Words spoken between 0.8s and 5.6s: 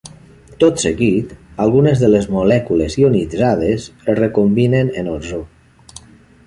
seguit, algunes de les molècules ionitzades es recombinen en ozó.